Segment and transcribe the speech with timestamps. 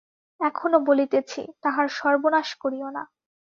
[0.39, 3.03] এখনো বলিতেছি, তাহার সর্বনাশ করিয়ো না।